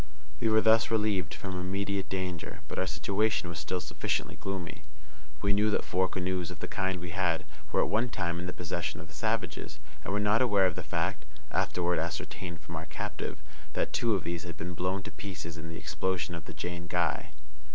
We 0.39 0.49
were 0.49 0.61
thus 0.61 0.89
relieved 0.89 1.35
from 1.35 1.59
immediate 1.61 2.09
danger, 2.09 2.61
but 2.67 2.79
our 2.79 2.87
situation 2.87 3.49
was 3.49 3.59
still 3.59 3.79
sufficiently 3.79 4.35
gloomy. 4.35 4.83
We 5.43 5.53
knew 5.53 5.69
that 5.69 5.85
four 5.85 6.07
canoes 6.07 6.49
of 6.49 6.57
the 6.59 6.67
kind 6.67 6.99
we 6.99 7.11
had 7.11 7.45
were 7.71 7.81
at 7.83 7.87
one 7.87 8.09
time 8.09 8.39
in 8.39 8.47
the 8.47 8.51
possession 8.51 8.99
of 8.99 9.07
the 9.09 9.13
savages, 9.13 9.77
and 10.03 10.11
were 10.11 10.19
not 10.19 10.41
aware 10.41 10.65
of 10.65 10.73
the 10.73 10.81
fact 10.81 11.25
(afterward 11.51 11.99
ascertained 11.99 12.61
from 12.61 12.77
our 12.77 12.87
captive) 12.87 13.43
that 13.73 13.93
two 13.93 14.15
of 14.15 14.23
these 14.23 14.41
had 14.41 14.57
been 14.57 14.73
blown 14.73 15.03
to 15.03 15.11
pieces 15.11 15.55
in 15.55 15.69
the 15.69 15.77
explosion 15.77 16.33
of 16.33 16.45
the 16.45 16.53
_Jane 16.55 16.87
Guy. 16.87 17.29